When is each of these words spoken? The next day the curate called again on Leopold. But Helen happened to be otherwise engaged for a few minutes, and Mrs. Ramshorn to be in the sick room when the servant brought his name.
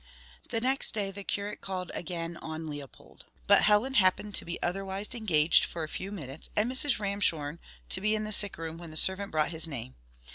The 0.49 0.59
next 0.59 0.95
day 0.95 1.11
the 1.11 1.23
curate 1.23 1.61
called 1.61 1.91
again 1.93 2.35
on 2.37 2.67
Leopold. 2.67 3.25
But 3.45 3.61
Helen 3.65 3.93
happened 3.93 4.33
to 4.33 4.45
be 4.45 4.59
otherwise 4.63 5.13
engaged 5.13 5.63
for 5.65 5.83
a 5.83 5.87
few 5.87 6.11
minutes, 6.11 6.49
and 6.55 6.71
Mrs. 6.71 6.97
Ramshorn 6.99 7.59
to 7.89 8.01
be 8.01 8.15
in 8.15 8.23
the 8.23 8.31
sick 8.31 8.57
room 8.57 8.79
when 8.79 8.89
the 8.89 8.97
servant 8.97 9.31
brought 9.31 9.51
his 9.51 9.67
name. 9.67 9.93